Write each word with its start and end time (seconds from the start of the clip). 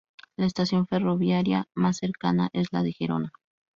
La 0.35 0.47
estación 0.47 0.87
ferroviaria 0.87 1.67
más 1.75 1.97
cercana 1.97 2.49
es 2.53 2.73
la 2.73 2.81
de 2.81 2.91
Gerona. 2.91 3.31